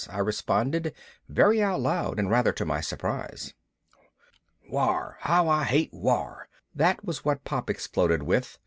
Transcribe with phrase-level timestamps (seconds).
[0.09, 0.95] I responded,
[1.29, 3.53] very out loud and rather to my surprise.
[4.67, 5.17] "War!
[5.19, 8.57] How I hate war!" that was what Pop exploded with.